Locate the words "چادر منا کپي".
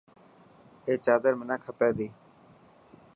1.05-1.89